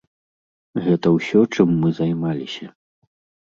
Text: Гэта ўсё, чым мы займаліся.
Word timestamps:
Гэта 0.85 1.07
ўсё, 1.17 1.39
чым 1.53 1.77
мы 1.85 1.95
займаліся. 2.01 2.67